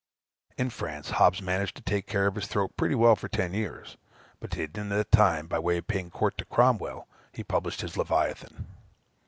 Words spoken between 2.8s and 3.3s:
well for